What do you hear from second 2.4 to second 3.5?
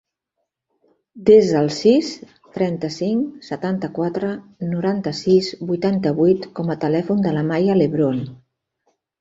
trenta-cinc,